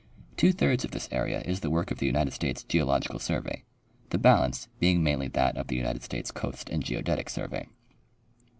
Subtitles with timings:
[0.35, 3.63] Two thirds of this area is the work of the United States Geological survey,
[4.09, 7.69] the balance being mainly that of the United States Coast and Geodetic survey.